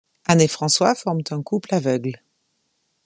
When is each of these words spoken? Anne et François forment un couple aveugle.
Anne 0.25 0.41
et 0.41 0.47
François 0.47 0.95
forment 0.95 1.21
un 1.29 1.43
couple 1.43 1.75
aveugle. 1.75 2.23